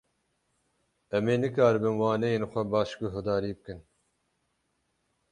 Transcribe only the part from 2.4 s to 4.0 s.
xwe baş guhdarî bikin.